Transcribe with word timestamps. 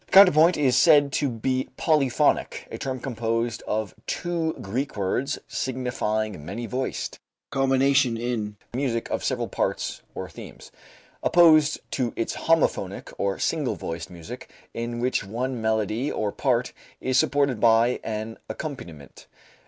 Counterpoint 0.09 0.57
is 0.57 0.75
said 0.75 1.11
to 1.11 1.29
be 1.29 1.69
polyphonic, 1.77 2.67
a 2.71 2.79
term 2.79 2.99
composed 2.99 3.61
of 3.67 3.93
two 4.07 4.53
Greek 4.53 4.97
words 4.97 5.37
signifying 5.47 6.43
many 6.43 6.65
voiced, 6.65 7.17
the 7.21 7.57
combination 7.59 8.17
in 8.17 8.57
music 8.73 9.07
of 9.11 9.23
several 9.23 9.47
parts 9.47 10.01
or 10.15 10.27
themes. 10.27 10.71
Opposed 11.21 11.81
to 11.91 12.13
it 12.15 12.31
is 12.31 12.37
homophonic, 12.47 13.13
or 13.19 13.37
single 13.37 13.75
voiced, 13.75 14.09
music, 14.09 14.49
in 14.73 14.99
which 15.01 15.23
one 15.23 15.61
melody 15.61 16.11
or 16.11 16.31
part 16.31 16.73
is 16.99 17.19
supported 17.19 17.59
by 17.59 17.99
an 18.03 18.39
accompaniment. 18.49 19.27